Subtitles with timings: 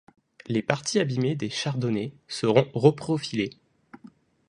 [0.47, 3.51] Les parties abîmées des chardonnets seront reprofilées.